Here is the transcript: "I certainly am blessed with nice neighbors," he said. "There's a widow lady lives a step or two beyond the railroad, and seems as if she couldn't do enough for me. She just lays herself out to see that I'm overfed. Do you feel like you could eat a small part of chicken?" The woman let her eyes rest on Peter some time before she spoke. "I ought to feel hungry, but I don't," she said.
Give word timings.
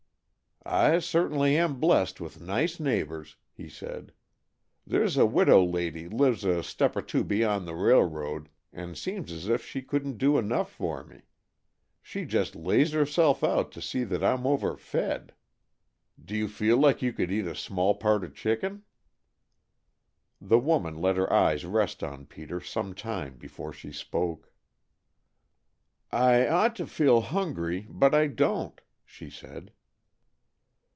"I 0.63 0.99
certainly 0.99 1.57
am 1.57 1.79
blessed 1.79 2.21
with 2.21 2.39
nice 2.39 2.79
neighbors," 2.79 3.35
he 3.51 3.67
said. 3.67 4.13
"There's 4.85 5.17
a 5.17 5.25
widow 5.25 5.63
lady 5.65 6.07
lives 6.07 6.45
a 6.45 6.61
step 6.61 6.95
or 6.95 7.01
two 7.01 7.23
beyond 7.23 7.67
the 7.67 7.73
railroad, 7.73 8.47
and 8.71 8.95
seems 8.95 9.31
as 9.31 9.49
if 9.49 9.65
she 9.65 9.81
couldn't 9.81 10.19
do 10.19 10.37
enough 10.37 10.71
for 10.71 11.03
me. 11.03 11.23
She 12.03 12.25
just 12.25 12.55
lays 12.55 12.91
herself 12.91 13.43
out 13.43 13.71
to 13.71 13.81
see 13.81 14.03
that 14.03 14.23
I'm 14.23 14.45
overfed. 14.45 15.33
Do 16.23 16.35
you 16.37 16.47
feel 16.47 16.77
like 16.77 17.01
you 17.01 17.11
could 17.11 17.31
eat 17.31 17.47
a 17.47 17.55
small 17.55 17.95
part 17.95 18.23
of 18.23 18.35
chicken?" 18.35 18.83
The 20.39 20.59
woman 20.59 21.01
let 21.01 21.17
her 21.17 21.33
eyes 21.33 21.65
rest 21.65 22.03
on 22.03 22.27
Peter 22.27 22.61
some 22.61 22.93
time 22.93 23.37
before 23.37 23.73
she 23.73 23.91
spoke. 23.91 24.53
"I 26.11 26.47
ought 26.47 26.75
to 26.75 26.85
feel 26.85 27.21
hungry, 27.21 27.87
but 27.89 28.13
I 28.13 28.27
don't," 28.27 28.79
she 29.03 29.31
said. 29.31 29.71